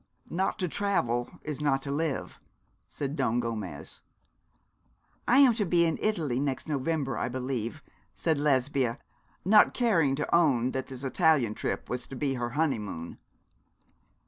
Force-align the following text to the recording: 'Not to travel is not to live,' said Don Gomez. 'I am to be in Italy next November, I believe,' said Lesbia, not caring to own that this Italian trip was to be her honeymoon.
'Not 0.31 0.57
to 0.57 0.67
travel 0.67 1.29
is 1.43 1.61
not 1.61 1.83
to 1.83 1.91
live,' 1.91 2.39
said 2.89 3.15
Don 3.15 3.39
Gomez. 3.39 4.01
'I 5.27 5.37
am 5.37 5.53
to 5.53 5.63
be 5.63 5.85
in 5.85 5.99
Italy 6.01 6.39
next 6.39 6.67
November, 6.67 7.19
I 7.19 7.29
believe,' 7.29 7.83
said 8.15 8.39
Lesbia, 8.39 8.97
not 9.45 9.75
caring 9.75 10.15
to 10.15 10.35
own 10.35 10.71
that 10.71 10.87
this 10.87 11.03
Italian 11.03 11.53
trip 11.53 11.87
was 11.87 12.07
to 12.07 12.15
be 12.15 12.33
her 12.33 12.49
honeymoon. 12.57 13.19